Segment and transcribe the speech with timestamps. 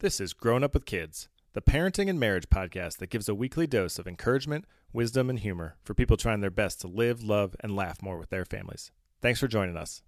[0.00, 3.66] This is Grown Up with Kids, the parenting and marriage podcast that gives a weekly
[3.66, 4.64] dose of encouragement,
[4.94, 8.30] wisdom, and humor for people trying their best to live, love, and laugh more with
[8.30, 8.92] their families.
[9.20, 10.00] Thanks for joining us.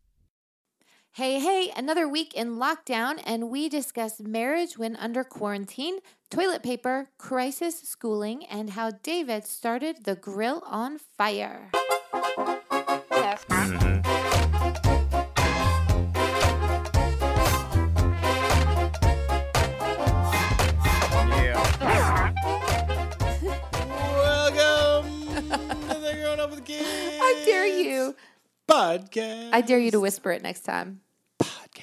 [1.13, 5.99] Hey, hey, another week in lockdown, and we discuss marriage when under quarantine,
[6.31, 11.71] toilet paper, crisis schooling, and how David started the grill on fire.
[13.11, 14.03] Welcome
[27.69, 28.17] dare you.
[28.69, 29.51] podcast.
[29.53, 31.01] I dare you to whisper it next time.
[31.39, 31.83] podcast.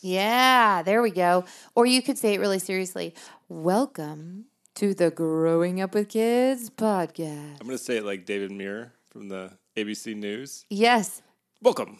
[0.00, 1.44] Yeah, there we go.
[1.74, 3.14] Or you could say it really seriously.
[3.48, 7.60] Welcome to the Growing Up with Kids podcast.
[7.60, 10.64] I'm going to say it like David Muir from the ABC News.
[10.70, 11.22] Yes.
[11.60, 11.98] Welcome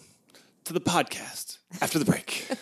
[0.64, 2.48] to the podcast after the break.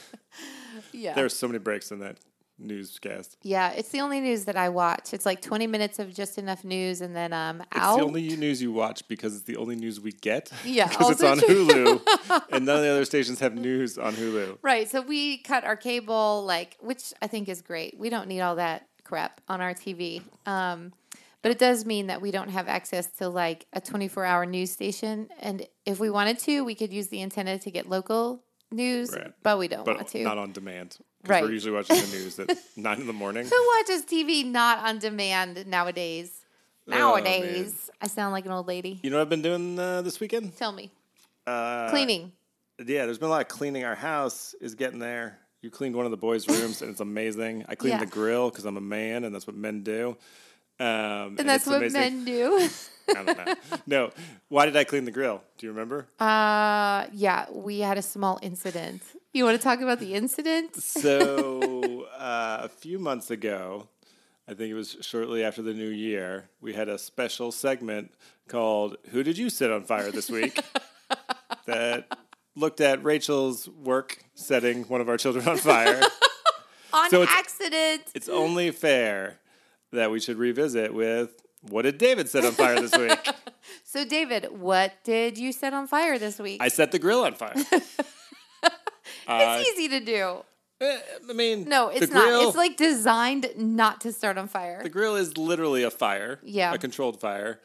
[0.92, 1.14] Yeah.
[1.14, 2.18] There's so many breaks in that
[2.60, 3.37] newscast.
[3.42, 5.12] yeah, it's the only news that I watch.
[5.14, 8.60] It's like 20 minutes of just enough news and then um It's the only news
[8.62, 10.51] you watch because it's the only news we get.
[10.65, 11.38] Yeah, because it's on.
[11.38, 12.01] Hulu,
[12.52, 14.59] and none of the other stations have news on Hulu.
[14.62, 14.88] Right.
[14.90, 17.98] So we cut our cable, like, which I think is great.
[17.98, 20.23] We don't need all that crap on our TV.
[20.46, 20.92] Um,
[21.42, 24.70] but it does mean that we don't have access to like a 24 hour news
[24.70, 25.29] station.
[25.40, 29.32] And if we wanted to, we could use the antenna to get local news, Right.
[29.42, 30.23] but we don't But want to.
[30.23, 30.98] not on demand.
[31.26, 31.43] Right.
[31.43, 33.45] We're usually watching the news at nine in the morning.
[33.46, 36.37] Who watches TV not on demand nowadays?
[36.88, 37.90] Oh, Nowadays.
[38.01, 38.99] I sound like an old lady.
[39.02, 40.57] You know what I've been doing uh, this weekend?
[40.57, 40.91] Tell me.
[41.46, 42.32] Uh, Cleaning.
[42.85, 43.85] Yeah, there's been a lot of cleaning.
[43.85, 45.38] Our house is getting there.
[45.63, 47.65] You cleaned one of the boys' rooms, and it's amazing.
[47.68, 48.04] I cleaned Yeah.
[48.07, 50.16] the grill because I'm a man, and that's what men do.
[50.80, 52.01] Um, And that's what amazing.
[52.01, 52.68] men do.
[53.10, 53.54] I don't know.
[53.87, 54.10] No,
[54.48, 55.43] why did I clean the grill?
[55.59, 56.07] Do you remember?
[56.18, 59.02] uh, yeah, we had a small incident.
[59.32, 60.74] You want to talk about the incident?
[60.76, 63.88] So uh, a few months ago,
[64.48, 68.12] I think it was shortly after the new year, we had a special segment
[68.48, 70.58] called "Who Did You Set on Fire This Week?"
[71.66, 72.19] that
[72.56, 76.00] looked at Rachel's work setting one of our children on fire.
[76.92, 78.02] On So it's- accident.
[78.16, 79.38] it's only fair
[79.92, 81.30] that we should revisit with
[81.62, 83.16] what did David set on fire this week?
[83.84, 86.60] So, David, what did you set on fire this week?
[86.60, 87.54] I set the grill on fire.
[89.30, 90.44] Uh, it's easy to do.
[90.80, 90.98] eh,
[91.28, 92.24] I mean, No, it's not.
[92.24, 94.80] grill- It's like designed not to start on fire.
[94.82, 96.41] The grill is literally a fire.
[96.42, 96.72] Yeah.
[96.74, 97.60] A controlled fire.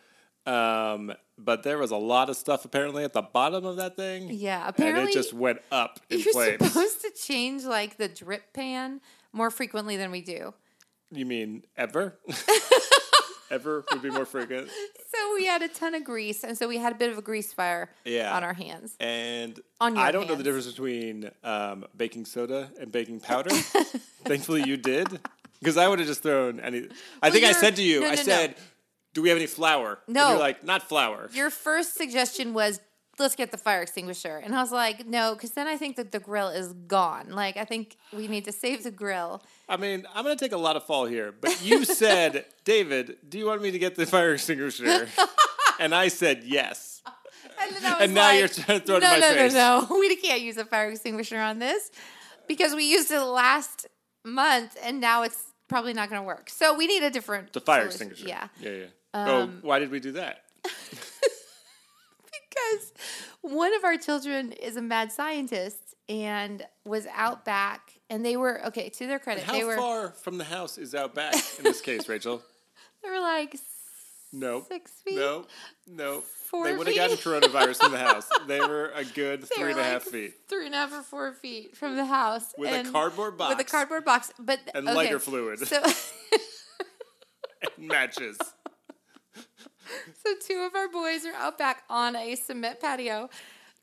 [0.46, 4.30] Um, but there was a lot of stuff apparently at the bottom of that thing.
[4.32, 6.68] Yeah, And apparently it just went up in You're flames.
[6.72, 9.02] supposed to change like the drip pan
[9.34, 10.54] more frequently than we do.
[11.12, 12.20] You mean ever?
[13.52, 14.70] ever would be more frequent.
[15.16, 17.22] So we had a ton of grease, and so we had a bit of a
[17.22, 18.36] grease fire Yeah.
[18.36, 18.98] on our hands.
[19.00, 23.50] And On your I don't know the difference between um, baking soda and baking powder.
[24.26, 25.08] Thankfully, you did.
[25.60, 26.90] Because I would have just thrown any.
[27.22, 28.24] I think I said to you, no, I no, no.
[28.24, 28.56] said,
[29.14, 30.00] Do we have any flour?
[30.08, 30.32] And No.
[30.32, 31.30] you're like, Not flour.
[31.34, 32.82] Your first suggestion was
[33.18, 36.12] let's get the fire extinguisher, and I was like, no, because then I think that
[36.12, 37.30] the grill is gone.
[37.30, 39.42] Like I think we need to save the grill.
[39.70, 43.18] I mean, I'm going to take a lot of fall here, but you said, David,
[43.28, 45.08] do you want me to get the fire extinguisher?
[45.80, 47.02] and I said yes.
[47.62, 49.28] And, then I was And now like, you're trying to throw it no, in my
[49.28, 49.54] no, face.
[49.54, 51.90] No, no, We can't use a fire extinguisher on this
[52.48, 53.88] because we used it last
[54.24, 56.50] month, and now it's probably not going to work.
[56.50, 58.12] So we need a different The fire solution.
[58.12, 58.28] extinguisher.
[58.28, 58.86] Yeah, Yeah, yeah.
[59.14, 60.44] oh, um, why did we do that?
[62.56, 62.94] Because
[63.42, 65.78] one of our children is a mad scientist
[66.08, 68.90] and was out back, and they were okay.
[68.90, 71.82] To their credit, How they were far from the house is out back in this
[71.82, 72.42] case, Rachel?
[73.04, 73.56] they were like
[74.32, 74.64] No.
[74.70, 75.16] six feet.
[75.16, 75.46] No,
[75.88, 76.22] no.
[76.22, 78.30] Four they would have gotten coronavirus from the house.
[78.48, 80.36] They were a good They three and a half feet.
[80.48, 83.56] three and a half or four feet from the house With a cardboard box.
[83.56, 85.60] With a cardboard box, but And okay, lighter fluid.
[85.68, 85.82] So,
[87.80, 88.38] Matches.
[90.24, 93.30] so two of our boys are out back on a cement patio,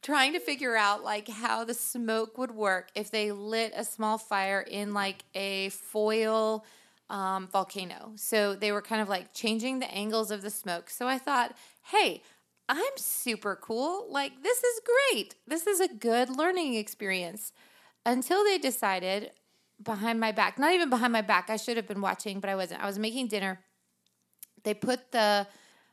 [0.03, 4.19] trying to figure out like how the smoke would work if they lit a small
[4.19, 6.65] fire in like a foil
[7.11, 8.13] um, volcano.
[8.17, 10.91] So they were kind of like changing the angles of the smoke.
[10.91, 12.23] So I thought, hey.
[12.69, 14.07] I'm super cool.
[14.09, 15.35] Like, this is great.
[15.47, 17.53] This is a good learning experience.
[18.07, 19.31] Until they decided
[19.83, 22.55] behind my back, not even behind my back, I should have been watching, but I
[22.55, 22.83] wasn't.
[22.83, 23.61] I was making dinner.
[24.65, 25.47] They put the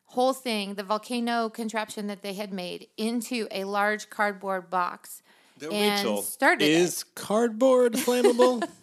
[0.10, 5.22] whole thing, the volcano contraption that they had made, into a large cardboard box.
[5.58, 6.72] The And Rachel, started it.
[6.72, 8.68] is cardboard flammable?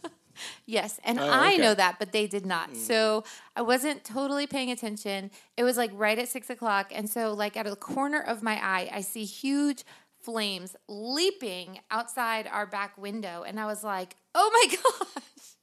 [0.67, 1.62] Yes, and Oh, I okay.
[1.62, 2.69] know that, but they did not.
[2.69, 2.75] Hmm.
[2.75, 3.25] So
[3.56, 5.31] I wasn't totally paying attention.
[5.56, 8.43] It was like right at six o'clock, and so like out of the corner of
[8.43, 9.82] my eye, I see huge
[10.20, 15.56] flames leaping outside our back window, and I was like, "Oh my gosh!"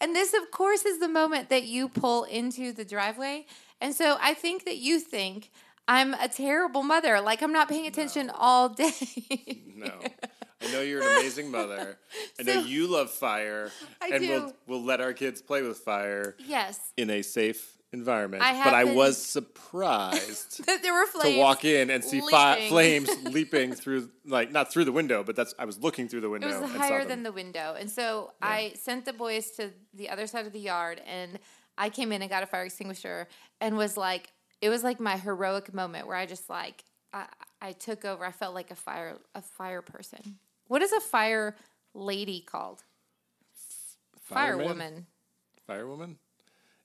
[0.00, 3.44] And this, of course, is the moment that you pull into the driveway.
[3.80, 5.50] And so I think that you think
[5.86, 7.20] I'm a terrible mother.
[7.20, 9.62] Like I'm not paying attention all day.
[9.76, 9.90] No.
[10.62, 11.98] I know you're an amazing mother.
[12.38, 13.70] I know you love fire.
[14.00, 14.28] I and do.
[14.30, 16.92] we'll we'll let our kids play with fire yes.
[16.96, 18.42] in a safe environment.
[18.42, 21.34] I but I was surprised That there were flames.
[21.34, 25.36] to walk in and see fi- flames leaping through like not through the window, but
[25.36, 26.48] that's I was looking through the window.
[26.48, 27.74] It was higher than the window.
[27.78, 31.38] And so I sent the boys to the other side of the yard and
[31.76, 33.28] I came in and got a fire extinguisher
[33.60, 37.26] and was like it was like my heroic moment where I just like I,
[37.60, 38.24] I took over.
[38.24, 40.38] I felt like a fire a fire person.
[40.68, 41.56] What is a fire
[41.94, 42.82] lady called?
[44.30, 45.04] Firewoman.
[45.68, 46.16] Firewoman?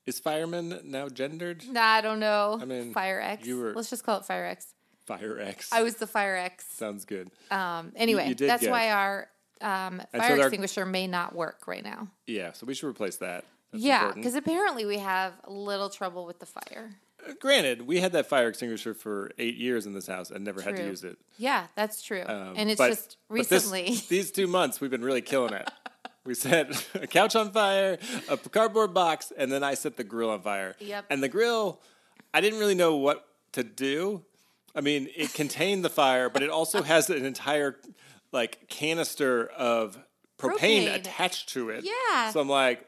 [0.06, 1.64] Is fireman now gendered?
[1.70, 2.58] Nah, I don't know.
[2.62, 3.46] I mean, Fire X.
[3.48, 4.74] you were- Let's just call it Fire X.
[5.06, 5.72] Fire X.
[5.72, 6.66] I was the Fire X.
[6.76, 7.30] Sounds good.
[7.52, 9.30] Um, anyway, you did that's why our
[9.62, 12.08] um, fire so extinguisher may not work right now.
[12.28, 13.46] Yeah, so we should replace that.
[13.72, 16.92] That's yeah, because apparently we have a little trouble with the fire.
[17.28, 20.62] Uh, Granted, we had that fire extinguisher for eight years in this house and never
[20.62, 21.18] had to use it.
[21.38, 22.24] Yeah, that's true.
[22.26, 23.96] Um, and it's but- just but this- recently.
[24.10, 25.70] these two months, we've been really killing it.
[26.26, 27.98] We set a couch on fire,
[28.28, 30.76] a cardboard box, and then I set the grill on fire.
[30.80, 31.06] Yep.
[31.10, 31.82] And the grill,
[32.34, 34.24] I didn't really know what to do.
[34.76, 37.78] I mean, it contained the fire, but it also has an entire
[38.32, 39.98] like canister of
[40.38, 40.96] propane, Propane.
[40.96, 41.84] attached to it.
[41.84, 42.32] Yeah.
[42.32, 42.86] So I'm like,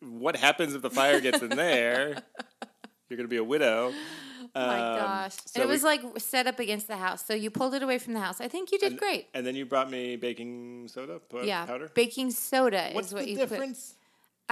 [0.00, 2.16] what happens if the fire gets in there?
[3.08, 3.92] You're gonna be a widow.
[3.92, 5.34] oh my Um, gosh.
[5.46, 7.24] so and it we- was like set up against the house.
[7.24, 8.40] So you pulled it away from the house.
[8.40, 9.28] I think you did great.
[9.34, 11.66] And then you brought me baking soda, Yeah.
[11.66, 11.90] powder.
[11.94, 13.92] Baking soda What's is what the you difference?
[13.92, 13.98] put.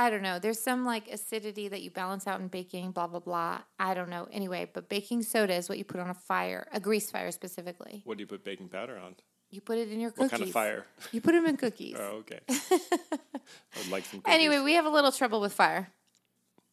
[0.05, 0.39] I don't know.
[0.39, 3.61] There's some like acidity that you balance out in baking, blah, blah, blah.
[3.79, 4.27] I don't know.
[4.33, 8.01] Anyway, but baking soda is what you put on a fire, a grease fire specifically.
[8.05, 9.17] What do you put baking powder on?
[9.53, 10.31] You put it in your What cookies.
[10.31, 10.87] kind of fire?
[11.13, 11.97] You put them in cookies.
[11.99, 12.41] Oh, okay.
[12.49, 14.21] I would like some.
[14.21, 14.35] Cookies.
[14.35, 15.89] Anyway, we have a little trouble with fire.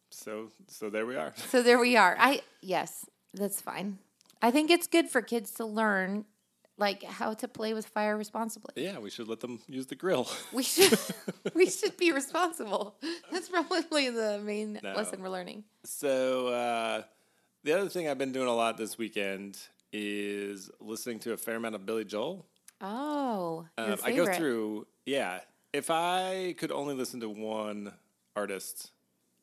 [0.09, 1.33] so so there we are.
[1.51, 2.15] So there we are.
[2.19, 3.99] I yes, that's fine.
[4.41, 6.25] I think it's good for kids to learn
[6.77, 8.71] like how to play with fire responsibly.
[8.77, 10.29] Yeah, we should let them use the grill.
[10.53, 10.97] We should
[11.53, 12.95] we should be responsible.
[13.31, 14.93] That's probably the main No.
[14.93, 15.65] lesson we're learning.
[15.83, 17.03] so uh,
[17.65, 19.57] the other thing I've been doing a lot this weekend
[19.91, 22.45] is listening to a fair amount of Billy Joel.
[22.81, 24.87] Oh, Um, I go through.
[25.05, 25.39] Yeah,
[25.73, 27.93] if I could only listen to one
[28.35, 28.91] artist,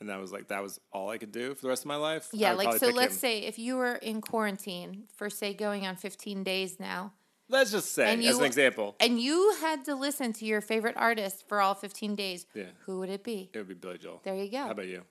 [0.00, 1.96] and that was like that was all I could do for the rest of my
[1.96, 2.28] life.
[2.32, 3.18] Yeah, like so let's him.
[3.20, 7.12] say if you were in quarantine for say going on 15 days now
[7.48, 10.60] Let's just say, And as you- an example, and you had to listen to your
[10.60, 12.64] favorite artist for all 15 days, Yeah.
[12.86, 13.50] who would it be?
[13.52, 14.20] it would be Billy Joel.
[14.24, 14.58] There you go.
[14.64, 15.04] How about you?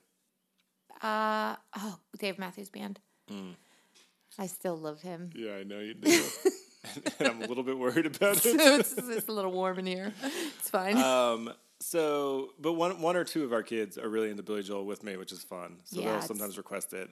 [1.02, 3.00] Uh oh, Dave Matthews Band.
[3.28, 3.52] Hmm.
[4.38, 5.30] I still love him.
[5.34, 6.10] Yeah, I know you do.
[7.18, 8.80] and I'm a little bit worried about so it.
[8.80, 10.12] it's, it's a little warm in here.
[10.58, 10.96] It's fine.
[10.96, 14.84] Um, so, but one one or two of our kids are really into Billy Joel
[14.86, 15.76] with me, which is fun.
[15.84, 17.10] So Yeah, they'll it's- sometimes request it.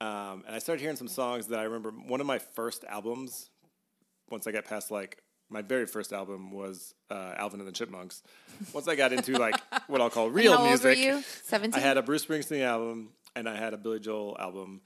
[0.00, 1.90] Um, and I started hearing some songs that I remember.
[1.90, 3.48] One of my first albums,
[4.30, 8.22] once I got past like my very first album was uh, Alvin and the Chipmunks.
[8.74, 9.54] Once I got into like
[9.86, 11.22] what I'll call real How old music, were you?
[11.44, 11.80] 17?
[11.80, 14.80] I had a Bruce Springsteen album and I had a Billy Joel album.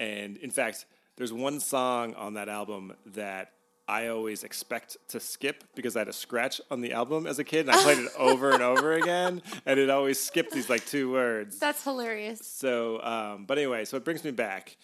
[0.00, 0.86] And in fact,
[1.16, 3.52] there's one song on that album that
[3.88, 7.44] I always expect to skip because I had a scratch on the album as a
[7.44, 9.40] kid and I played it over and over again.
[9.64, 11.58] And it always skipped these like two words.
[11.58, 12.40] That's hilarious.
[12.46, 14.76] So, um, but anyway, so it brings me back.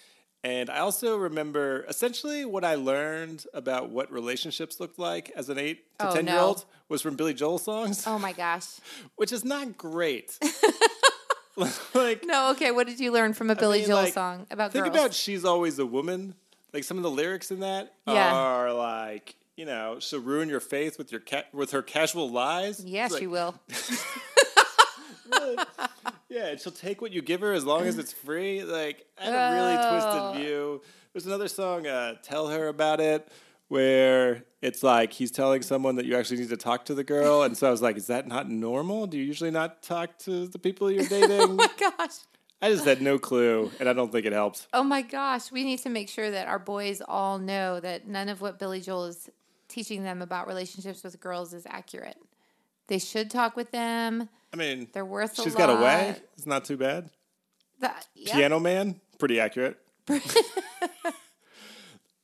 [0.43, 5.59] And I also remember essentially what I learned about what relationships looked like as an
[5.59, 6.47] eight to Oh, 10 year no.
[6.47, 8.67] old was from Billy Joel songs, Oh my gosh.
[9.17, 10.39] which is not great.
[11.95, 12.71] like, No, okay.
[12.73, 14.97] What did you learn from a Billy mean, Joel like, song about think girls?
[14.97, 16.35] about She's Always a Woman.
[16.75, 18.35] Like some of the lyrics in that Yeah.
[18.35, 22.85] are like, you know, she'll ruin your faith with your ca- with her casual lies.
[22.85, 23.55] yes, like, you will.
[26.29, 28.63] yeah, and she'll take what you give her as long as it's free.
[28.65, 29.91] Like, I had a really Oh.
[30.33, 30.83] twisted view.
[31.13, 33.29] There's another song, uh, Tell Her About It,
[33.69, 37.43] where it's like he's telling someone that you actually need to talk to the girl.
[37.43, 39.07] And so I was like, is that not normal?
[39.07, 41.31] Do you usually not talk to the people you're dating?
[41.41, 41.57] Oh dating?
[41.57, 42.17] my gosh.
[42.63, 44.69] I just had no clue, and I don't think it helps.
[44.73, 45.53] Oh my gosh.
[45.53, 48.81] We need to make sure that our boys all know that none of what Billy
[48.81, 49.29] Joel is
[49.69, 52.17] teaching them about relationships with girls is accurate.
[52.87, 54.29] They should talk with them.
[54.53, 55.67] I mean, They're worth a she's lot.
[55.67, 56.17] got way.
[56.37, 57.11] It's not too bad.
[57.81, 58.35] That, yeah.
[58.35, 59.79] Piano Man, pretty accurate.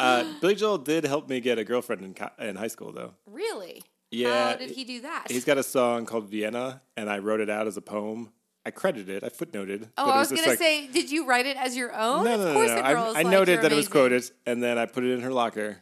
[0.00, 3.14] uh, Billy Joel did help me get a girlfriend in, co- in high school, though.
[3.26, 3.82] Really?
[4.10, 5.26] Yeah, How did he do that?
[5.30, 8.30] He's got a song called Vienna, and I wrote it out as a poem.
[8.64, 9.24] I credited it.
[9.24, 9.88] I footnoted.
[9.96, 12.24] oh, I was going to say, did you write it as your own?
[12.24, 12.74] no, of no, no, course no.
[12.76, 15.20] the I, girls I noted that it was quoted, and then I put it in
[15.20, 15.78] her locker,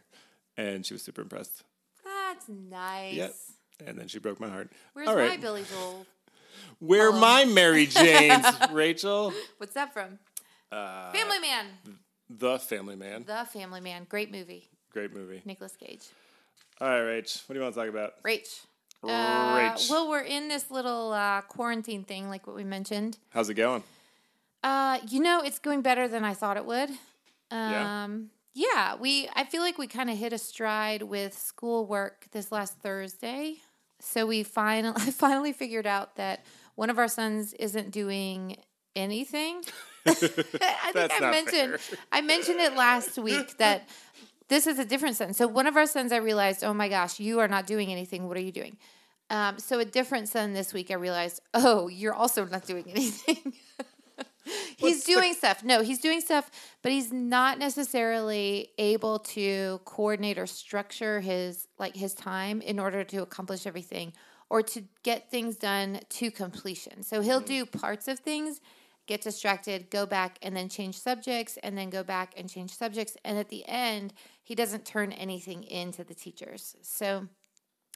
[0.55, 1.63] and she was super impressed.
[2.05, 3.15] That's nice.
[3.15, 3.33] Yep.
[3.87, 4.71] And then she broke my heart.
[4.93, 5.37] Where's All my.
[5.37, 6.05] Billy Joel?
[6.79, 9.33] Where my Mary Janes, Rachel?
[9.57, 10.19] What's that from?
[10.71, 11.65] Uh, Family Man.
[12.29, 13.23] the Family Man.
[13.25, 14.05] The Family Man.
[14.07, 14.69] Great movie.
[14.91, 15.41] Great movie.
[15.45, 16.07] Nicolas Cage.
[16.79, 17.47] All right, Rach.
[17.47, 18.23] What do you want to talk about?
[18.23, 18.61] Rach.
[19.03, 23.17] Uh, well, we're in this little uh, quarantine thing, like what we mentioned.
[23.29, 23.83] How's it going?
[24.63, 26.89] Uh, you know, it's going better than I thought it would.
[27.51, 28.03] Yeah?
[28.03, 29.29] Um, yeah, we.
[29.35, 33.55] I feel like we kind of hit a stride with schoolwork this last Thursday.
[33.99, 36.43] So we finally, I finally figured out that
[36.75, 38.57] one of our sons isn't doing
[38.95, 39.63] anything.
[40.05, 41.99] I think I mentioned fair.
[42.11, 43.87] I mentioned it last week that
[44.49, 45.33] this is a different son.
[45.33, 48.27] So one of our sons, I realized, oh my gosh, you are not doing anything.
[48.27, 48.77] What are you doing?
[49.29, 53.53] Um, so a different son this week, I realized, oh, you're also not doing anything.
[54.77, 55.63] he's doing stuff.
[55.63, 56.49] No, he's doing stuff,
[56.81, 63.03] but he's not necessarily able to coordinate or structure his like his time in order
[63.03, 64.13] to accomplish everything
[64.49, 67.03] or to get things done to completion.
[67.03, 68.61] So he'll do parts of things,
[69.09, 73.17] get distracted, go back and then change subjects and then go back and change subjects
[73.25, 74.13] and at the end,
[74.43, 76.75] he doesn't turn anything into the teachers.
[76.83, 77.27] So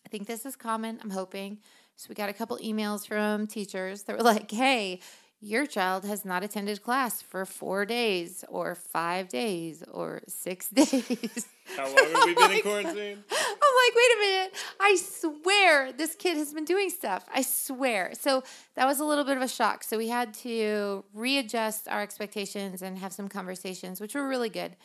[0.04, 1.00] I think this is common.
[1.04, 1.60] I'm hoping.
[1.96, 5.02] So we got a couple emails from teachers that were like, "Hey,
[5.40, 11.46] your child has not attended class for four days, or five days, or six days."
[11.78, 13.24] How long have we been in quarantine?
[13.32, 14.54] I'm like, wait a minute.
[14.80, 17.26] I swear this kid has been doing stuff.
[17.34, 18.12] I swear.
[18.20, 18.44] So
[18.76, 19.84] that was a little bit of a shock.
[19.84, 24.76] So we had to readjust our expectations and have some conversations, which were really good,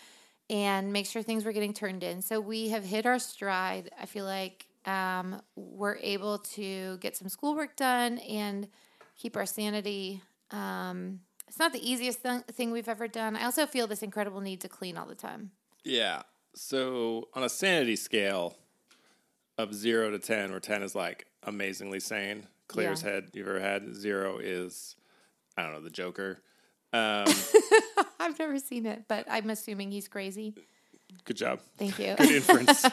[0.48, 2.22] and make sure things were getting turned in.
[2.22, 3.90] So we have hit our stride.
[4.00, 8.68] I feel like um, we're able to get some schoolwork done and
[9.16, 10.22] keep our sanity.
[10.50, 13.36] Um, it's not the easiest th- thing we've ever done.
[13.36, 15.50] I also feel this incredible need to clean all the time.
[15.84, 16.22] Yeah.
[16.58, 18.56] So on a sanity scale
[19.56, 23.12] of zero to ten, where ten is like amazingly sane, clearest Yeah.
[23.12, 23.94] head you've ever had.
[23.94, 24.96] Zero is
[25.56, 26.40] I don't know the Joker.
[26.92, 27.26] Um,
[28.20, 30.54] I've never seen it, but I'm assuming he's crazy.
[31.24, 31.60] good job.
[31.76, 32.16] Thank you.
[32.16, 32.84] Good inference.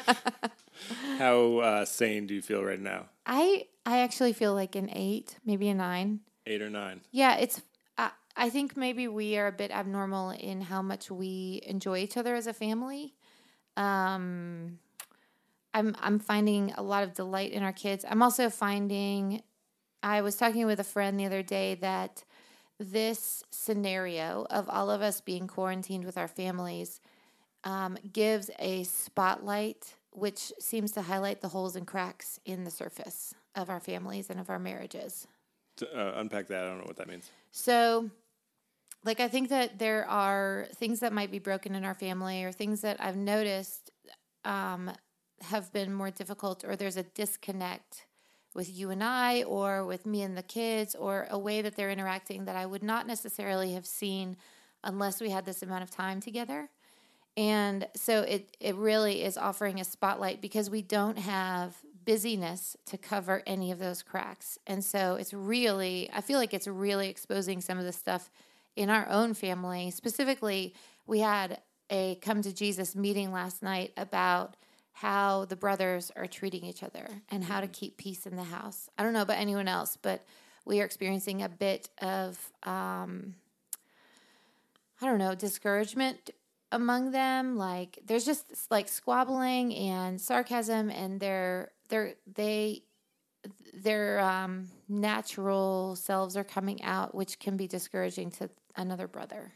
[1.17, 3.07] How uh, sane do you feel right now?
[3.25, 6.19] I I actually feel like an eight, maybe a nine.
[6.45, 7.01] Eight or nine?
[7.11, 7.61] Yeah, it's.
[8.37, 12.35] I think maybe we are a bit abnormal in how much we enjoy each other
[12.35, 13.13] as a family.
[13.77, 14.79] Um,
[15.73, 18.05] I'm I'm finding a lot of delight in our kids.
[18.09, 19.41] I'm also finding.
[20.01, 22.23] I was talking with a friend the other day that
[22.79, 27.01] this scenario of all of us being quarantined with our families
[27.63, 33.35] um, gives a spotlight which seems to highlight the holes and cracks in the surface
[33.53, 35.27] of our families and of our marriages.
[35.77, 36.63] To, uh, unpack that.
[36.63, 37.29] I don't know what that means.
[37.51, 38.09] So,
[39.05, 42.51] like, I think that there are things that might be broken in our family or
[42.51, 43.91] things that I've noticed
[44.43, 44.91] um,
[45.41, 48.05] have been more difficult, or there's a disconnect
[48.55, 51.91] with you and I, or with me and the kids, or a way that they're
[51.91, 54.37] interacting that I would not necessarily have seen
[54.83, 56.69] unless we had this amount of time together.
[57.37, 62.97] And so it it really is offering a spotlight because we don't have busyness to
[62.97, 64.57] cover any of those cracks.
[64.65, 68.29] And so it's really I feel like it's really exposing some of the stuff
[68.75, 69.91] in our own family.
[69.91, 70.73] Specifically,
[71.05, 74.55] we had a come to Jesus meeting last night about
[74.93, 78.89] how the brothers are treating each other and how to keep peace in the house.
[78.97, 80.25] I don't know about anyone else, but
[80.63, 83.35] we are experiencing a bit of um,
[85.01, 86.31] I don't know, discouragement
[86.71, 87.57] among them.
[87.57, 92.83] Like there's just like squabbling and sarcasm, and they're they're they
[93.73, 99.53] their um, natural selves are coming out, which can be discouraging to another brother.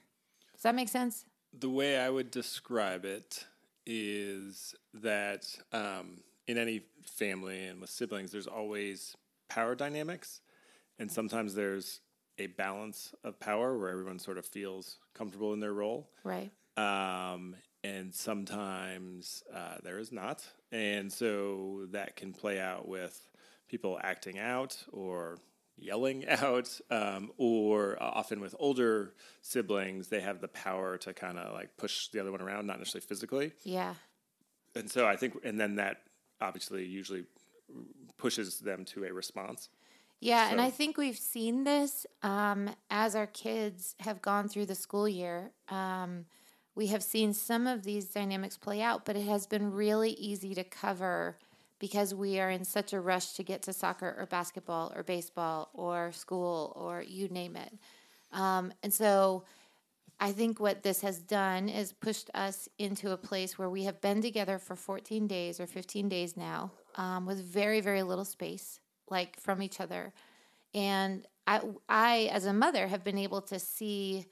[0.54, 1.26] Does that make sense?
[1.58, 3.46] The way I would describe it
[3.86, 9.16] is that um, in any family and with siblings, there's always
[9.50, 10.42] power dynamics,
[11.00, 12.02] and sometimes there's
[12.38, 16.10] a balance of power where everyone sort of feels comfortable in their role.
[16.24, 16.52] Right.
[16.78, 23.28] um, and sometimes uh, there is not, and so that can play out with
[23.70, 25.38] people acting out or
[25.82, 31.38] yelling out, um, or uh, often with older siblings, they have the power to kind
[31.38, 33.94] of like push the other one around, not necessarily physically, Yeah.
[34.76, 35.98] and so I think, and then that
[36.42, 37.26] obviously usually
[38.18, 39.70] pushes them to a response.
[40.22, 44.76] Yeah, and I think we've seen this um, as our kids have gone through the
[44.76, 45.52] school year.
[45.70, 46.26] Um,
[46.76, 50.54] we have seen some of these dynamics play out, but it has been really easy
[50.56, 51.38] to cover
[51.80, 55.70] because we are in such a rush to get to soccer or basketball or baseball
[55.74, 57.74] or school or you name it.
[58.32, 59.46] Um, and so
[60.20, 64.02] I think what this has done is pushed us into a place where we have
[64.02, 68.82] been together for 14 days or 15 days now um, with very, very little space,
[69.10, 70.14] like from each other.
[70.74, 74.26] And I, I, as a mother, have been able to see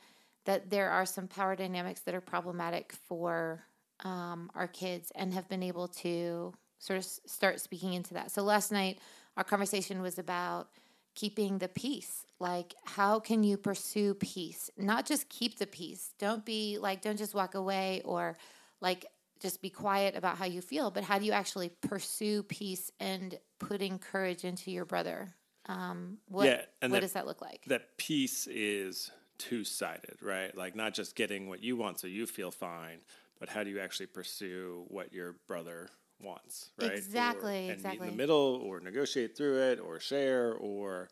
[0.46, 3.64] that there are some power dynamics that are problematic for
[4.04, 8.32] um, our kids and have been able to sort of start speaking into that.
[8.32, 9.00] So last night,
[9.36, 10.70] our conversation was about
[11.16, 12.26] keeping the peace.
[12.40, 14.70] Like, how can you pursue peace?
[14.78, 16.14] Not just keep the peace.
[16.20, 18.38] Don't be like, don't just walk away or
[18.82, 19.06] like
[19.40, 23.38] just be quiet about how you feel, but how do you actually pursue peace and
[23.60, 25.30] putting courage into your brother?
[25.68, 27.64] Um, what Yeah, and what that- does that look like?
[27.66, 30.56] that peace is two sided, right?
[30.56, 33.00] Like not just getting what you want so you feel fine,
[33.40, 35.90] but how do you actually pursue what your brother
[36.22, 36.92] wants, right?
[36.92, 38.08] Exactly, or, exactly.
[38.08, 41.10] in the middle, or negotiate through it, or share, or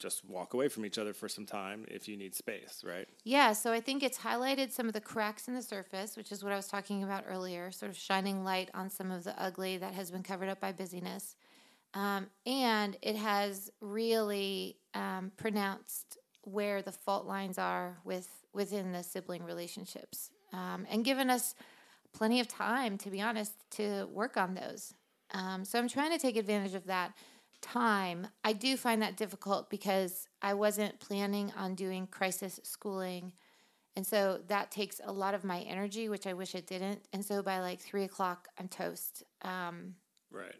[0.00, 3.06] just walk away from each other for some time if you need space, right?
[3.22, 6.42] Yeah, so I think it's highlighted some of the cracks in the surface, which is
[6.42, 9.76] what I was talking about earlier, sort of shining light on some of the ugly
[9.76, 11.36] that has been covered up by busyness.
[11.92, 19.02] Um, and it has really um, pronounced where the fault lines are with within the
[19.02, 21.54] sibling relationships, um, and given us
[22.12, 24.94] plenty of time, to be honest, to work on those.
[25.32, 27.12] Um, so I'm trying to take advantage of that
[27.60, 28.26] time.
[28.44, 33.32] I do find that difficult because I wasn't planning on doing crisis schooling.
[33.96, 37.02] And so that takes a lot of my energy, which I wish it didn't.
[37.12, 39.22] And so by like three o'clock, I'm toast.
[39.42, 39.94] Um,
[40.30, 40.54] Right.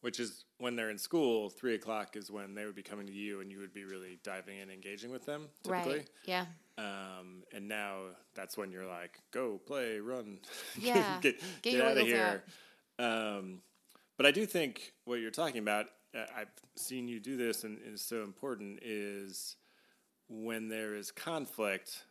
[0.00, 3.12] Which is when they're in school, three o'clock is when they would be coming to
[3.12, 5.98] you and you would be really diving in, engaging with them, typically.
[5.98, 6.10] right.
[6.24, 6.46] Yeah.
[6.76, 8.02] Um, and now
[8.36, 10.38] that's when you're like, go play, run,
[10.78, 11.18] Yeah.
[11.20, 12.44] get, Get get out of here.
[13.00, 13.62] Um,
[14.16, 15.86] but I do think what you're talking about,
[16.16, 19.56] uh, I've seen you do this, and is so important is
[20.28, 22.04] when there is conflict.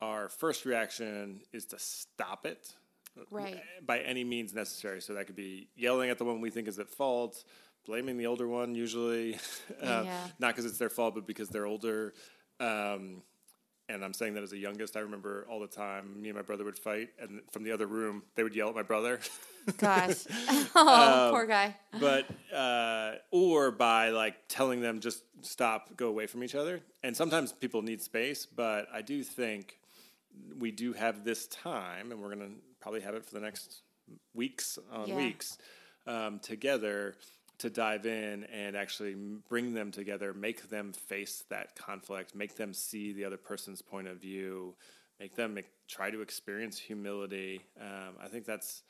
[0.00, 2.74] Our first reaction is to stop it,
[3.30, 3.60] Right.
[3.84, 5.00] by any means necessary.
[5.02, 7.44] So that could be yelling at the one we think is at fault,
[7.86, 9.34] blaming the older one usually,
[9.82, 10.26] uh, Yeah.
[10.38, 12.14] not because it's their fault, but because they're older.
[12.60, 13.22] Um,
[13.88, 16.42] and I'm saying that as a youngest, I remember all the time me and my
[16.42, 19.20] brother would fight, and from the other room they would yell at my brother.
[19.76, 20.24] Gosh.
[20.74, 21.76] oh, Um, poor guy.
[22.00, 26.80] but uh, or by like telling them just stop, go away from each other.
[27.02, 29.78] And sometimes people need space, but I do think
[30.58, 32.50] we do have this time, and we're gonna
[32.82, 33.82] probably have it for the next
[34.34, 35.16] weeks on Yeah.
[35.16, 35.56] weeks
[36.06, 37.14] um, together
[37.58, 39.14] to dive in and actually
[39.48, 44.08] bring them together, make them face that conflict, make them see the other person's point
[44.08, 44.74] of view,
[45.20, 47.60] make them try to experience humility.
[47.80, 48.82] Um, I think that's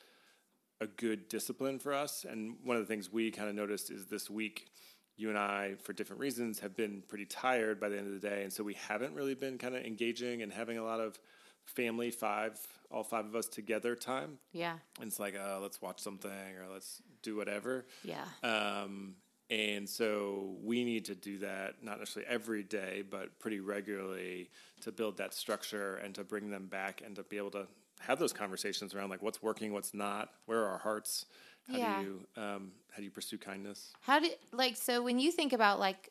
[0.81, 2.25] a good discipline for us.
[2.27, 4.69] And one of the things we kind of noticed is this week,
[5.17, 8.27] you and I, for different reasons, have been pretty tired by the end of the
[8.27, 8.41] day.
[8.41, 11.19] And so we haven't really been kind of engaging and having a lot of
[11.65, 12.59] family five,
[12.91, 14.37] all five of us together time.
[14.51, 14.77] Yeah.
[14.99, 17.85] And it's like, oh, let's watch something or let's do whatever.
[18.03, 18.25] Yeah.
[18.43, 19.15] Um,
[19.49, 24.49] and so we need to do that, not necessarily every day, but pretty regularly
[24.81, 27.67] to build that structure and to bring them back and to be able to
[27.99, 31.25] have those conversations around like what's working, what's not, where are our hearts,
[31.71, 31.99] how Yeah.
[32.01, 33.93] do you um, how do you pursue kindness?
[34.01, 36.09] How do like so when you think about like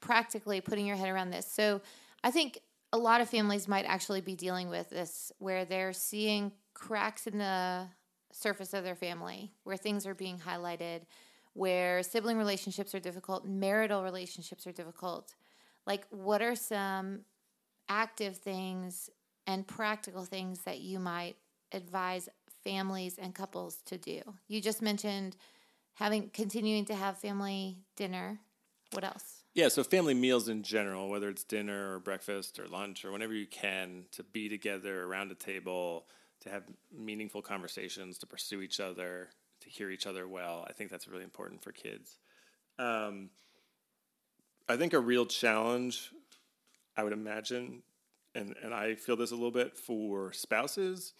[0.00, 1.46] practically putting your head around this?
[1.46, 1.80] So
[2.22, 2.60] I think
[2.94, 7.38] a lot of families might actually be dealing with this where they're seeing cracks in
[7.38, 7.88] the
[8.30, 11.00] surface of their family, where things are being highlighted,
[11.54, 15.34] where sibling relationships are difficult, marital relationships are difficult.
[15.88, 17.22] Like what are some
[17.88, 19.10] active things
[19.48, 21.34] and practical things that you might
[21.72, 22.28] advise
[22.62, 24.20] families and couples to do?
[24.46, 25.36] You just mentioned
[25.94, 28.38] having continuing to have family dinner.
[28.92, 29.43] What else?
[29.54, 33.32] Yeah, so family meals in general, whether it's dinner or breakfast or lunch or whenever
[33.32, 36.06] you can, to be together around a table,
[36.40, 40.66] to have meaningful conversations, to pursue each other, to hear each other well.
[40.68, 42.18] I think that's really important for kids.
[42.80, 43.30] Um,
[44.68, 46.10] I think a real challenge,
[46.96, 47.84] I would imagine,
[48.34, 51.14] and, and I feel this a little bit for spouses,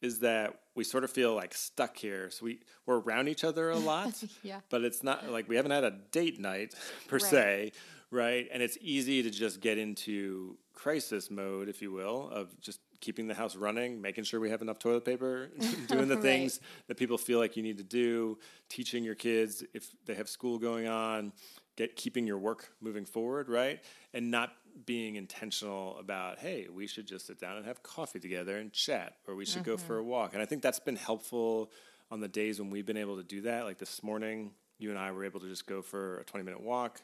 [0.00, 2.30] is that we sort of feel like stuck here.
[2.30, 4.60] So we, we're around each other a lot Yeah.
[4.70, 6.74] but it's not like we haven't had a date night
[7.08, 7.22] per Right.
[7.22, 7.72] se,
[8.10, 8.48] right?
[8.52, 13.26] And it's easy to just get into crisis mode, if you will, of just keeping
[13.28, 15.50] the house running, making sure we have enough toilet paper,
[15.86, 16.22] doing the Right.
[16.22, 20.28] things that people feel like you need to do, teaching your kids if they have
[20.28, 21.32] school going on,
[21.76, 23.80] get keeping your work moving forward, right?
[24.14, 24.52] And not
[24.86, 29.16] being intentional about, hey, we should just sit down and have coffee together and chat,
[29.26, 30.32] or we should go for a walk.
[30.34, 31.70] And I think that's been helpful
[32.10, 33.64] on the days when we've been able to do that.
[33.64, 36.62] Like this morning, you and I were able to just go for a 20 minute
[36.62, 37.00] walk.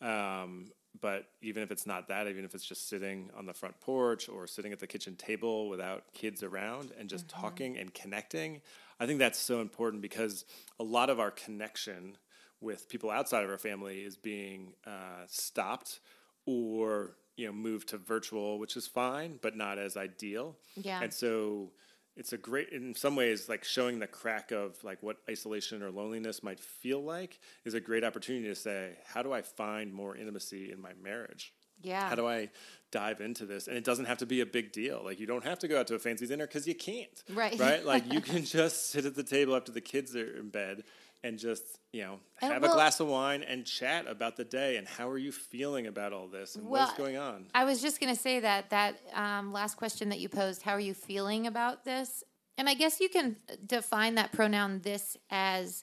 [0.00, 3.80] Um, but even if it's not that, even if it's just sitting on the front
[3.80, 8.60] porch or sitting at the kitchen table without kids around and just talking and connecting,
[9.00, 10.44] I think that's so important because
[10.78, 12.16] a lot of our connection
[12.60, 16.00] with people outside of our family is being uh, stopped
[16.46, 20.56] or you know move to virtual, which is fine, but not as ideal.
[20.76, 21.00] Yeah.
[21.02, 21.72] And so
[22.16, 25.90] it's a great in some ways like showing the crack of like what isolation or
[25.90, 30.16] loneliness might feel like is a great opportunity to say how do i find more
[30.16, 31.52] intimacy in my marriage
[31.82, 32.08] Yeah.
[32.08, 32.50] how do i
[32.92, 35.42] dive into this and it doesn't have to be a big deal like you don't
[35.42, 37.58] have to go out to a fancy dinner because you can't Right.
[37.58, 40.84] right like you can just sit at the table after the kids are in bed
[41.24, 44.44] and just you know And have well- a glass of wine and chat about the
[44.44, 47.64] day and how are you feeling about all this and Well, what's going on I
[47.64, 50.80] was just going to say that that um, last question that you posed, how are
[50.80, 52.22] you feeling about this?
[52.56, 55.82] And I guess you can define that pronoun this as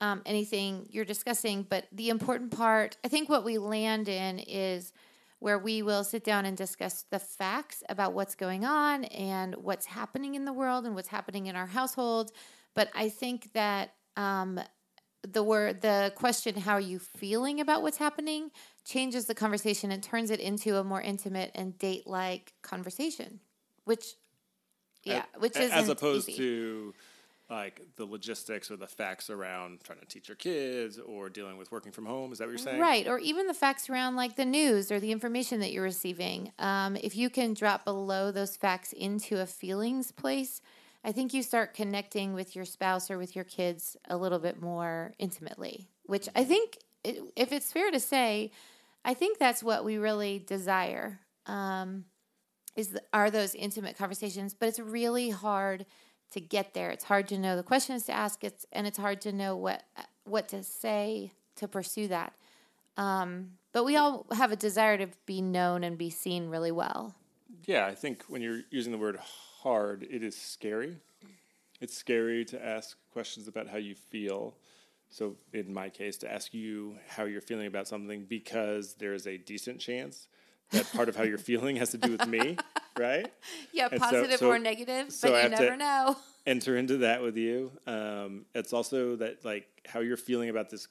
[0.00, 4.92] um, anything you're discussing, but the important part, I think what we land in is
[5.38, 9.86] where we will sit down and discuss the facts about what's going on and what's
[9.86, 12.30] happening in the world and what's happening in our household.
[12.74, 14.60] But I think that um,
[15.26, 18.50] the word the question how are you feeling about what's happening?
[18.84, 23.38] changes the conversation and turns it into a more intimate and date like conversation
[23.84, 24.14] which
[25.04, 26.38] yeah which is as opposed easy.
[26.38, 26.94] to
[27.52, 31.70] like the logistics or the facts around trying to teach your kids or dealing with
[31.70, 32.80] working from home is that what you're saying?
[32.80, 36.52] Right or even the facts around like the news or the information that you're receiving.
[36.58, 40.62] Um, if you can drop below those facts into a feelings place
[41.04, 44.60] i think you start connecting with your spouse or with your kids a little bit
[44.60, 48.50] more intimately which i think if it's fair to say
[49.04, 52.04] i think that's what we really desire um,
[52.76, 55.86] is the, are those intimate conversations but it's really hard
[56.32, 56.90] to get there.
[56.90, 58.42] It's hard to know the questions to ask.
[58.42, 59.84] It's and it's hard to know what
[60.24, 62.32] what to say to pursue that.
[62.96, 67.14] Um, but we all have a desire to be known and be seen really well.
[67.66, 69.18] Yeah i think when you're using the word
[69.62, 70.02] hard.
[70.10, 70.96] It is scary.
[71.80, 74.54] It's scary to ask questions about how you feel.
[75.10, 79.36] So in my case to ask you how you're feeling about something because there's a
[79.36, 80.26] decent chance
[80.70, 82.56] that part of how you're feeling has to do with me
[82.98, 83.30] right?
[83.72, 86.16] Yeah And positive so- or negative so but I you never know.
[86.46, 87.72] enter into that with you.
[87.86, 90.88] Um, it's also that like how you're feeling about this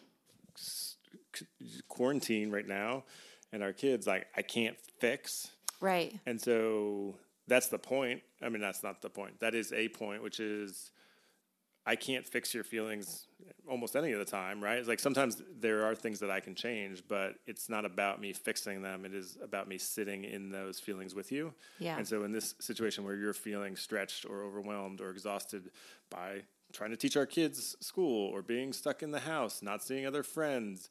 [1.88, 3.04] quarantine right now,
[3.52, 5.48] and our kids like I can't fix,
[5.80, 6.14] right.
[6.26, 7.16] And so
[7.52, 8.22] that's the point.
[8.42, 9.42] I mean, that's not the point.
[9.42, 10.92] That is a point, which is
[11.86, 13.28] I can't fix your feelings
[13.70, 14.78] almost any of the time, right?
[14.78, 18.32] It's like sometimes there are things that I can change, but it's not about me
[18.32, 19.04] fixing them.
[19.04, 21.54] It is about me sitting in those feelings with you.
[21.80, 21.98] Yeah.
[21.98, 25.72] And so in this situation where you're feeling stretched or overwhelmed or exhausted
[26.10, 30.06] by trying to teach our kids school or being stuck in the house, not seeing
[30.06, 30.90] other friends,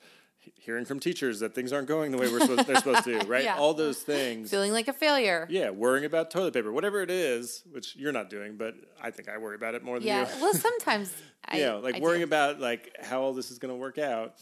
[0.56, 3.44] hearing from teachers that things aren't going the way we're supposed, they're supposed to, right?
[3.44, 3.56] Yeah.
[3.58, 4.50] All those things.
[4.50, 8.30] feeling like a failure Yeah, worrying about toilet paper, whatever it is, which you're not
[8.30, 10.34] doing, but I think I worry about it more than yeah you.
[10.34, 11.12] Yeah, well sometimes
[11.46, 12.24] I, yeah, like I worrying do.
[12.24, 14.34] about like how all this is going to work out.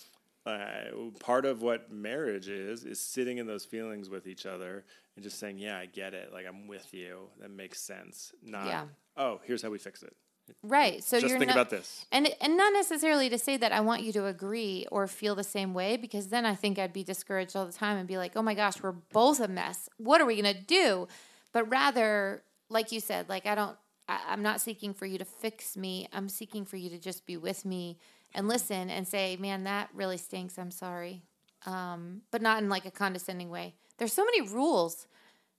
[0.47, 4.85] Uh, part of what marriage is is sitting in those feelings with each other
[5.15, 6.33] and just saying, "Yeah, I get it.
[6.33, 7.29] Like I'm with you.
[7.41, 8.85] That makes sense." Not, Yeah.
[9.17, 10.17] "Oh, here's how we fix it."
[10.63, 12.07] Right so just you're think not, about this.
[12.13, 15.45] And and not necessarily to say that I want you to agree or feel the
[15.45, 18.33] same way because then I think I'd be discouraged all the time and be like,
[18.37, 19.89] "Oh my gosh, we're both a mess.
[19.97, 21.09] What are we going to do?"
[21.53, 23.77] But rather, like you said, like I don't
[24.09, 26.09] I, I'm not seeking for you to fix me.
[26.13, 27.99] I'm seeking for you to just be with me
[28.35, 30.59] and listen and say, "Man, that really stinks.
[30.59, 31.23] I'm sorry."
[31.67, 33.75] Um, but not in like a condescending way.
[33.99, 35.07] There's so many rules.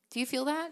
[0.10, 0.71] Do you feel that?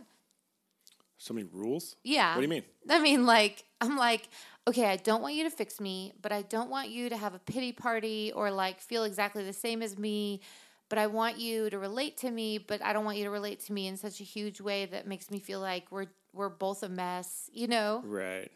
[1.18, 1.96] So many rules.
[2.04, 2.36] Yeah.
[2.36, 2.64] What do you mean?
[2.90, 4.30] I mean, like, I'm like,
[4.68, 7.34] okay, I don't want you to fix me, but I don't want you to have
[7.34, 10.42] a pity party or like feel exactly the same as me.
[10.90, 13.60] But I want you to relate to me, but I don't want you to relate
[13.66, 16.84] to me in such a huge way that makes me feel like we're we're both
[16.84, 18.04] a mess, you know?
[18.06, 18.52] Right.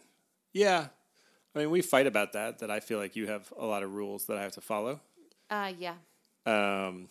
[0.54, 0.88] Yeah.
[1.56, 2.60] I mean, we fight about that.
[2.60, 5.02] That I feel like you have a lot of rules that I have to follow.
[5.50, 5.96] Uh yeah.
[6.46, 7.10] Um,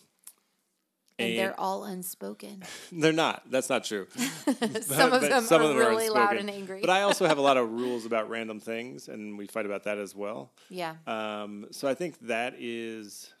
[1.21, 2.63] And, they're all unspoken.
[2.91, 3.49] they're not.
[3.49, 4.07] That's not true.
[4.15, 6.81] some of but some are of them really loud and angry.
[6.81, 9.83] But I also have a lot of rules about random things, and we fight about
[9.83, 10.51] that as well.
[10.69, 10.95] yeah.
[11.07, 13.33] Um, so I think that is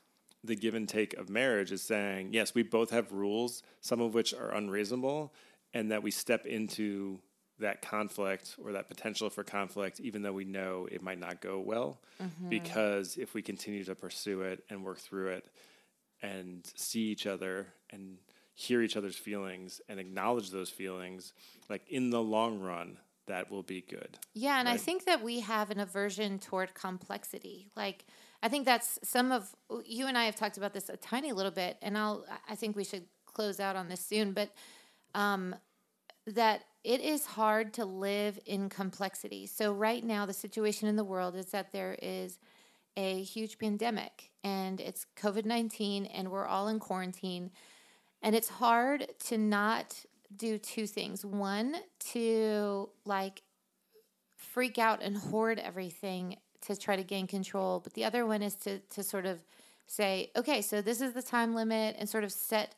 [0.43, 4.13] the give and take of marriage is saying, yes, we both have rules, some of
[4.13, 5.33] which are unreasonable,
[5.73, 7.19] and that we step into
[7.59, 11.59] that conflict or that potential for conflict, even though we know it might not go
[11.59, 11.99] well.
[12.49, 15.45] Because if we continue to pursue it and work through it
[16.21, 18.17] and see each other and
[18.53, 21.33] hear each other's feelings and acknowledge those feelings,
[21.69, 24.17] like in the long run, that will be good.
[24.33, 27.69] Yeah, and I think that we have an aversion toward complexity.
[27.75, 28.05] Like,
[28.43, 29.55] I think that's some of
[29.85, 32.25] you and I have talked about this a tiny little bit, and I'll.
[32.49, 34.49] I think we should close out on this soon, but
[35.15, 35.55] um,
[36.27, 39.45] that it is hard to live in complexity.
[39.45, 42.39] So right now, the situation in the world is that there is
[42.97, 47.51] a huge pandemic and it's COVID 19 and we're all in quarantine.
[48.21, 51.25] And it's hard to not do two things.
[51.25, 51.75] One,
[52.11, 53.41] to like
[54.35, 57.79] freak out and hoard everything to try to gain control.
[57.79, 59.43] But the other one is to, to sort of
[59.87, 62.75] say, okay, so this is the time limit and sort of set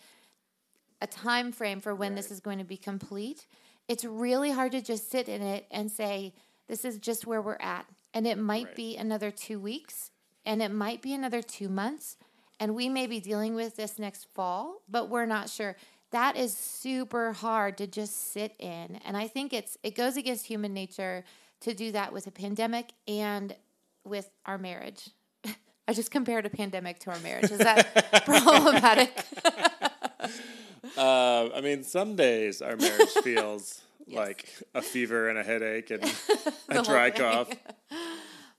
[1.02, 2.18] a time frame for when right.
[2.18, 3.46] this is going to be complete.
[3.88, 6.34] It's really hard to just sit in it and say,
[6.68, 7.86] this is just where we're at.
[8.14, 8.76] And it might right.
[8.76, 10.12] be another two weeks
[10.46, 12.18] and it might be another two months.
[12.60, 15.76] And we may be dealing with this next fall, but we're not sure.
[16.12, 19.00] That is super hard to just sit in.
[19.04, 21.24] And I think it's it goes against human nature
[21.62, 23.56] to do that with a pandemic and
[24.04, 25.10] with our marriage.
[25.88, 27.52] I just compared a pandemic to our marriage.
[27.52, 29.26] Is that problematic?
[30.98, 34.18] uh, I mean, some days our marriage feels yes.
[34.18, 36.04] like a fever and a headache and
[36.70, 37.50] a dry cough.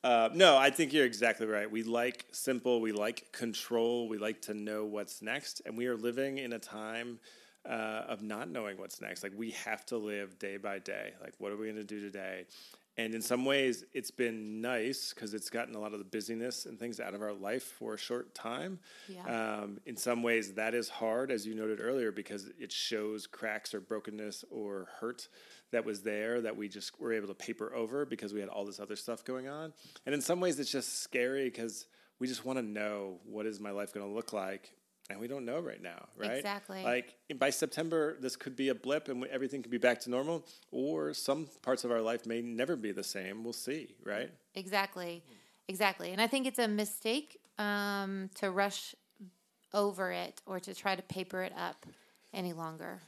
[0.05, 1.71] Uh, no, I think you're exactly right.
[1.71, 5.97] We like simple, we like control, we like to know what's next, and we are
[5.97, 7.19] living in a time
[7.67, 9.23] uh, of not knowing what's next.
[9.23, 11.15] Like we have to live day by day.
[11.23, 12.45] Like, what are we going to do today?
[12.97, 16.67] And in some ways, it's been nice because it's gotten a lot of the busyness
[16.67, 18.79] and things out of our life for a short time.
[19.09, 19.63] Yeah.
[19.63, 23.75] Um, in some ways, that is hard, as you noted earlier, because it shows cracks
[23.75, 25.29] or brokenness or hurt
[25.73, 28.65] that was there that we just were able to paper over because we had all
[28.65, 29.73] this other stuff going on.
[30.07, 31.89] And in some ways, it's just scary because
[32.21, 34.71] we just want to know what is my life going to look like
[35.11, 36.33] and we don't know right now, right?
[36.33, 36.83] Exactly.
[36.83, 40.47] Like by September, this could be a blip and everything could be back to normal,
[40.71, 43.45] or some parts of our life may never be the same.
[43.45, 44.31] We'll see, right?
[44.55, 45.23] Exactly,
[45.69, 46.13] exactly.
[46.13, 48.95] And I think it's a mistake um, to rush
[49.73, 51.85] over it or to try to paper it up
[52.33, 53.01] any longer.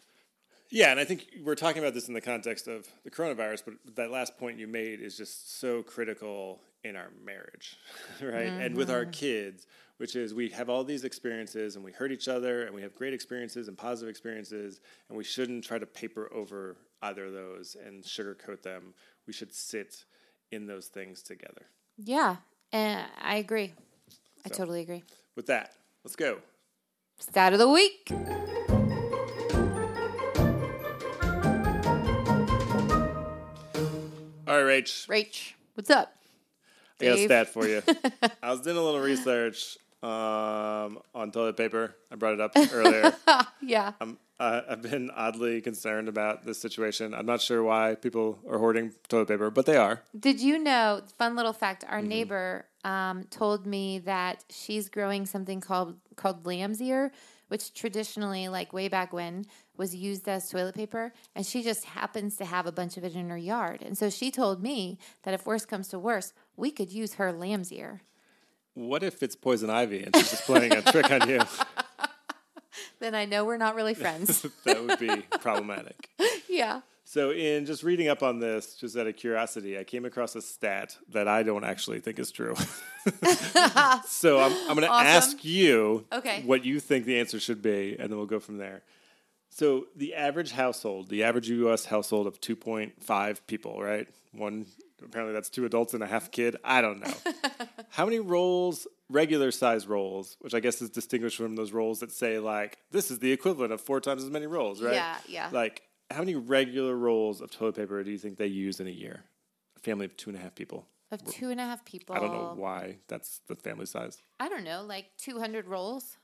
[0.69, 3.97] Yeah, and I think we're talking about this in the context of the coronavirus, but
[3.97, 7.77] that last point you made is just so critical in our marriage,
[8.21, 8.49] right?
[8.49, 8.61] Mm-hmm.
[8.61, 9.13] And with our mm-hmm.
[9.13, 9.67] kids
[9.99, 12.95] which is we have all these experiences and we hurt each other and we have
[12.95, 17.77] great experiences and positive experiences and we shouldn't try to paper over either of those
[17.85, 18.95] and sugarcoat them.
[19.27, 20.05] We should sit
[20.53, 21.67] in those things together.
[21.97, 22.37] Yeah,
[22.73, 23.73] and I agree.
[24.45, 25.03] I totally agree.
[25.35, 25.73] With that,
[26.05, 26.39] let's go.
[27.19, 28.13] Stat of the week.
[34.49, 35.09] All right, Rach.
[35.09, 36.15] Rach, what's up?
[37.01, 37.83] I got a stat for you.
[38.43, 41.97] I was doing a little research um, on toilet paper.
[42.11, 43.15] I brought it up earlier.
[43.63, 43.93] yeah.
[44.01, 47.15] I'm, uh, I've been oddly concerned about this situation.
[47.15, 50.03] I'm not sure why people are hoarding toilet paper, but they are.
[50.19, 51.03] Did you know?
[51.19, 52.09] Fun little fact: our mm-hmm.
[52.09, 57.13] neighbor um, told me that she's growing something called called lamb's ear,
[57.49, 61.13] which traditionally, like way back when, was used as toilet paper.
[61.35, 63.83] And she just happens to have a bunch of it in her yard.
[63.83, 67.33] And so she told me that if worse comes to worse, we could use her
[67.33, 68.03] lamb's ear.
[68.77, 71.41] What if it's poison ivy and she's just playing a trick on you?
[72.99, 74.47] Then I know we're not really friends.
[74.65, 76.11] that would be problematic.
[76.49, 76.81] Yeah.
[77.05, 80.41] So, in just reading up on this, just out of curiosity, I came across a
[80.41, 82.55] stat that I don't actually think is true.
[84.07, 85.07] so, I'm, I'm going to awesome.
[85.07, 86.43] ask you okay.
[86.47, 88.83] what you think the answer should be, and then we'll go from there.
[89.51, 94.09] So, the average household, the average US household of 2.5 people, right?
[94.33, 94.67] One
[95.07, 96.57] apparently that's two adults and a half kid.
[96.65, 97.15] I don't know.
[97.91, 102.13] How many rolls, regular size rolls, which I guess is distinguished from those rolls that
[102.13, 104.95] say like this is the equivalent of four times as many rolls, right?
[104.95, 105.49] Yeah, yeah.
[105.53, 108.91] Like how many regular rolls of toilet paper do you think they use in a
[108.91, 109.25] year?
[109.77, 110.87] A family of two and a half people.
[111.11, 112.17] Of two and a half people.
[112.17, 114.21] I don't know why that's the family size.
[114.41, 116.19] I don't know, like two hundred rolls.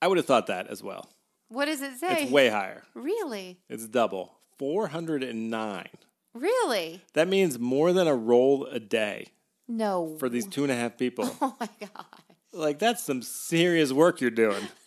[0.00, 1.08] I would have thought that as well.
[1.48, 2.24] What does it say?
[2.24, 2.82] It's way higher.
[2.94, 3.60] Really?
[3.68, 4.34] It's double.
[4.58, 5.86] 409.
[6.34, 7.02] Really?
[7.14, 9.28] That means more than a roll a day.
[9.68, 10.16] No.
[10.18, 11.34] For these two and a half people.
[11.40, 12.06] Oh my god.
[12.52, 14.62] Like that's some serious work you're doing.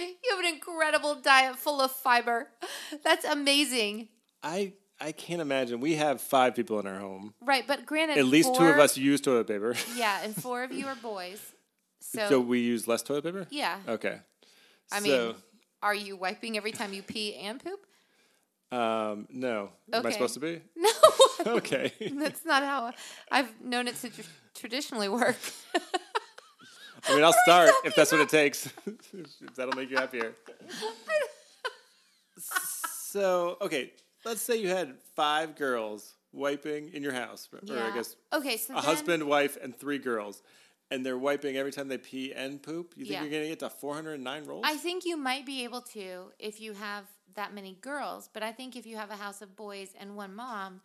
[0.00, 2.48] you have an incredible diet full of fiber.
[3.04, 4.08] That's amazing.
[4.42, 5.80] I I can't imagine.
[5.80, 7.34] We have five people in our home.
[7.40, 9.74] Right, but granted, at least four, two of us use toilet paper.
[9.96, 11.40] yeah, and four of you are boys.
[12.00, 13.46] So, so we use less toilet paper.
[13.50, 13.78] Yeah.
[13.86, 14.20] Okay.
[14.90, 15.34] I so, mean,
[15.82, 17.86] are you wiping every time you pee and poop?
[18.70, 19.70] Um, no.
[19.88, 19.98] Okay.
[19.98, 20.60] Am I supposed to be?
[20.76, 20.90] No.
[21.56, 21.92] okay.
[22.16, 22.92] That's not how
[23.30, 24.22] I've known it to tr-
[24.54, 25.36] traditionally work.
[27.08, 28.68] I mean, I'll start if that's what it takes.
[28.86, 30.34] if that'll make you happier.
[32.36, 33.92] so, okay,
[34.24, 37.86] let's say you had five girls wiping in your house, or yeah.
[37.86, 38.84] I guess okay, so a then...
[38.84, 40.42] husband, wife, and three girls
[40.90, 43.20] and they're wiping every time they pee and poop, you think yeah.
[43.22, 44.64] you're going to get to 409 rolls?
[44.66, 47.04] I think you might be able to if you have
[47.34, 50.34] that many girls, but I think if you have a house of boys and one
[50.34, 50.80] mom,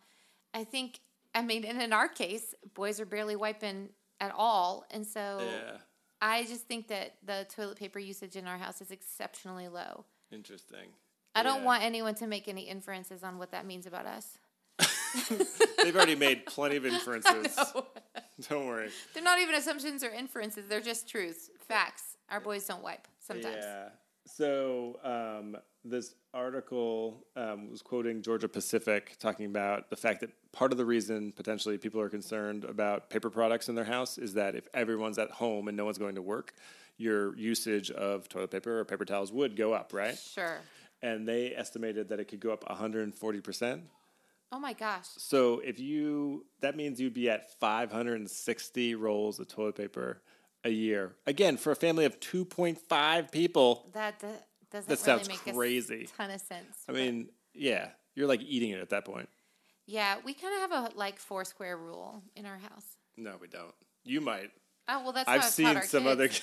[0.52, 1.00] I think
[1.34, 3.88] I mean, and in our case, boys are barely wiping
[4.20, 5.78] at all, and so Yeah.
[6.20, 10.04] I just think that the toilet paper usage in our house is exceptionally low.
[10.30, 10.92] Interesting.
[11.34, 14.38] I don't want anyone to make any inferences on what that means about us.
[15.82, 17.56] They've already made plenty of inferences.
[18.48, 18.90] Don't worry.
[19.12, 22.16] They're not even assumptions or inferences; they're just truths, facts.
[22.30, 23.56] Our boys don't wipe sometimes.
[23.60, 23.88] Yeah.
[24.26, 30.72] So um, this article um, was quoting Georgia Pacific talking about the fact that part
[30.72, 34.54] of the reason potentially people are concerned about paper products in their house is that
[34.54, 36.54] if everyone's at home and no one's going to work,
[36.96, 40.16] your usage of toilet paper or paper towels would go up, right?
[40.16, 40.58] Sure.
[41.02, 43.82] And they estimated that it could go up 140%.
[44.52, 45.08] Oh my gosh.
[45.18, 50.22] So if you, that means you'd be at 560 rolls of toilet paper
[50.62, 51.14] a year.
[51.26, 54.28] Again, for a family of 2.5 people, That uh,
[54.74, 56.08] doesn't That really sounds make a crazy.
[56.18, 56.76] ton of sense.
[56.88, 59.28] I mean, yeah, you're like eating it at that point.
[59.86, 62.84] yeah, we kind of have a like four square rule in our house.
[63.16, 63.74] No, we don't.
[64.04, 64.50] You might.
[64.88, 66.12] Oh well, that's I've seen some kids.
[66.12, 66.28] other.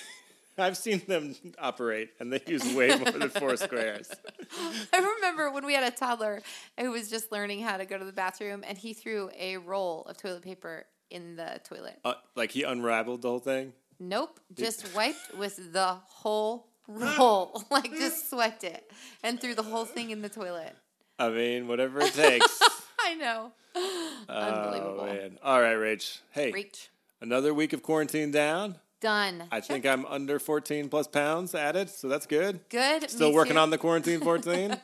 [0.57, 4.09] I've seen them operate, and they use way more than four squares.
[4.93, 6.41] I remember when we had a toddler
[6.79, 10.03] who was just learning how to go to the bathroom, and he threw a roll
[10.03, 11.99] of toilet paper in the toilet.
[12.03, 13.73] Uh, like he unraveled the whole thing.
[13.99, 18.89] Nope, just wiped with the whole roll, like just swept it
[19.23, 20.75] and threw the whole thing in the toilet.
[21.19, 22.61] I mean, whatever it takes.
[22.99, 23.51] I know.
[23.75, 24.99] Oh, Unbelievable.
[25.01, 25.39] Oh man!
[25.43, 26.19] All right, Rach.
[26.31, 26.89] Hey, Reach.
[27.21, 28.75] another week of quarantine down.
[28.99, 29.45] Done.
[29.51, 32.59] I think I'm under 14 plus pounds added, so that's good.
[32.69, 33.09] Good.
[33.09, 33.59] Still working too.
[33.59, 34.77] on the quarantine 14.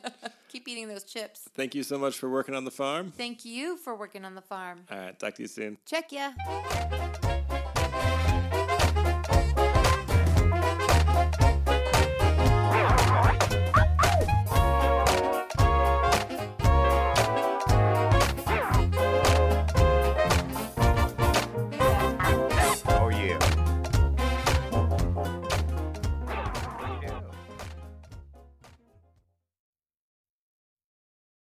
[0.48, 1.48] Keep eating those chips.
[1.54, 3.12] Thank you so much for working on the farm.
[3.16, 4.80] Thank you for working on the farm.
[4.90, 5.78] All right, talk to you soon.
[5.86, 6.30] Check ya.